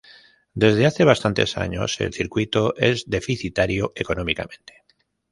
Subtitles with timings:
[0.55, 4.83] Desde hace bastantes años, el circuito es deficitario económicamente.